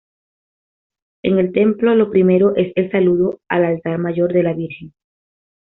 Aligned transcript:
En 1.21 1.37
el 1.37 1.51
templo 1.53 1.93
lo 1.93 2.09
primero 2.09 2.55
es 2.55 2.73
el 2.75 2.89
saludo 2.89 3.39
al 3.47 3.65
altar 3.65 3.99
mayor 3.99 4.33
de 4.33 4.41
la 4.41 4.53
Virgen. 4.53 4.93